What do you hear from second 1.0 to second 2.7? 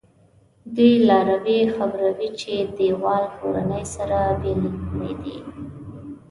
لاروی خبروي چې